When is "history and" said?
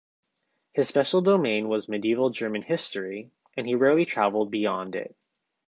2.63-3.67